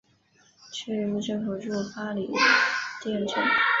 [0.73, 2.27] 区人民政府驻八里
[3.03, 3.35] 店镇。